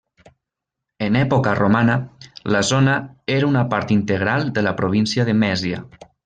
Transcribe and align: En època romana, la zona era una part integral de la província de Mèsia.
En 1.07 1.17
època 1.19 1.51
romana, 1.59 1.97
la 2.55 2.61
zona 2.71 2.95
era 3.35 3.51
una 3.51 3.63
part 3.75 3.95
integral 3.97 4.49
de 4.57 4.65
la 4.71 4.73
província 4.81 5.27
de 5.31 5.37
Mèsia. 5.45 5.85